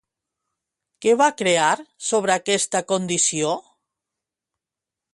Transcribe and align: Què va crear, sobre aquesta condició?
Què 1.05 1.13
va 1.19 1.27
crear, 1.41 1.69
sobre 2.07 2.39
aquesta 2.39 2.85
condició? 2.95 3.55